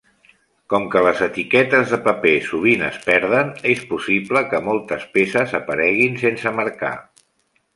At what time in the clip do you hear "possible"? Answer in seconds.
3.91-4.43